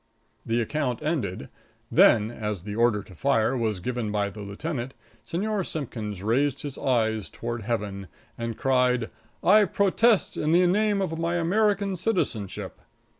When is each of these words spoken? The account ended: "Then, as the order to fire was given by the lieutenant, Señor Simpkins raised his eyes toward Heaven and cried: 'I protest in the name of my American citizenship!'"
The 0.43 0.59
account 0.61 1.03
ended: 1.03 1.47
"Then, 1.91 2.31
as 2.31 2.63
the 2.63 2.73
order 2.75 3.03
to 3.03 3.13
fire 3.13 3.55
was 3.55 3.79
given 3.79 4.11
by 4.11 4.31
the 4.31 4.39
lieutenant, 4.41 4.95
Señor 5.23 5.63
Simpkins 5.63 6.23
raised 6.23 6.63
his 6.63 6.75
eyes 6.75 7.29
toward 7.29 7.61
Heaven 7.61 8.07
and 8.35 8.57
cried: 8.57 9.11
'I 9.43 9.65
protest 9.65 10.37
in 10.37 10.53
the 10.53 10.65
name 10.65 11.03
of 11.03 11.19
my 11.19 11.35
American 11.35 11.95
citizenship!'" 11.97 12.81